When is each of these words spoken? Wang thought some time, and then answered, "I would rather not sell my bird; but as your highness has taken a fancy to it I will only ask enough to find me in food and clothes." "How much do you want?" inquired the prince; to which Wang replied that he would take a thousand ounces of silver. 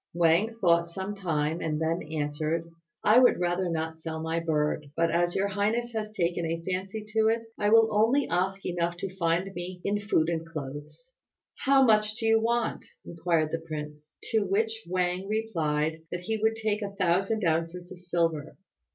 Wang 0.15 0.55
thought 0.59 0.89
some 0.89 1.13
time, 1.13 1.61
and 1.61 1.79
then 1.79 2.01
answered, 2.01 2.71
"I 3.03 3.19
would 3.19 3.39
rather 3.39 3.69
not 3.69 3.99
sell 3.99 4.19
my 4.19 4.39
bird; 4.39 4.89
but 4.97 5.11
as 5.11 5.35
your 5.35 5.49
highness 5.49 5.93
has 5.93 6.11
taken 6.11 6.43
a 6.43 6.63
fancy 6.67 7.05
to 7.09 7.27
it 7.27 7.43
I 7.59 7.69
will 7.69 7.87
only 7.95 8.27
ask 8.27 8.65
enough 8.65 8.97
to 8.97 9.15
find 9.17 9.53
me 9.53 9.79
in 9.85 9.99
food 10.01 10.27
and 10.27 10.43
clothes." 10.43 11.13
"How 11.65 11.83
much 11.85 12.15
do 12.15 12.25
you 12.25 12.41
want?" 12.41 12.83
inquired 13.05 13.51
the 13.51 13.59
prince; 13.59 14.17
to 14.31 14.39
which 14.39 14.81
Wang 14.89 15.27
replied 15.29 16.01
that 16.11 16.21
he 16.21 16.35
would 16.35 16.55
take 16.55 16.81
a 16.81 16.95
thousand 16.95 17.43
ounces 17.45 17.91
of 17.91 17.99
silver. 18.01 18.57